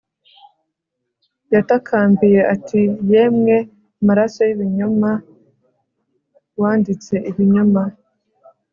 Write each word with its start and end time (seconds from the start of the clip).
Yatakambiye 1.53 2.39
ati 2.53 2.81
Yemwe 3.11 3.57
maraso 4.07 4.39
yibinyoma 4.47 5.11
wanditse 6.61 7.15
ibinyoma 7.29 7.83